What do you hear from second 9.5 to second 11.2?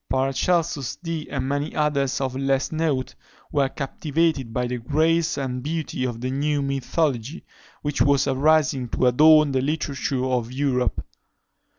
the literature of Europe.